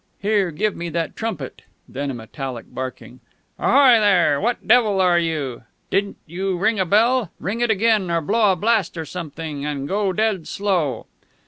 Here, 0.19 0.49
give 0.49 0.75
me 0.75 0.89
that 0.89 1.15
trumpet"_ 1.15 1.57
Then 1.87 2.09
a 2.09 2.15
metallic 2.15 2.65
barking. 2.73 3.19
_"Ahoy 3.59 3.99
there! 3.99 4.41
What 4.41 4.59
the 4.59 4.67
devil 4.67 4.99
are 4.99 5.19
you? 5.19 5.61
Didn't 5.91 6.17
you 6.25 6.57
ring 6.57 6.79
a 6.79 6.85
bell? 6.87 7.29
Ring 7.39 7.61
it 7.61 7.69
again, 7.69 8.09
or 8.09 8.19
blow 8.19 8.53
a 8.53 8.55
blast 8.55 8.97
or 8.97 9.05
something, 9.05 9.63
and 9.63 9.87
go 9.87 10.11
dead 10.11 10.47
slow!" 10.47 11.05